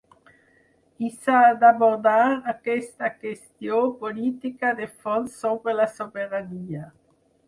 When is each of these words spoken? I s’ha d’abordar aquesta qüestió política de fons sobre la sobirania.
I 1.07 1.09
s’ha 1.17 1.41
d’abordar 1.63 2.23
aquesta 2.53 3.09
qüestió 3.19 3.81
política 3.99 4.71
de 4.81 4.87
fons 5.03 5.37
sobre 5.43 5.77
la 5.81 5.87
sobirania. 5.99 6.83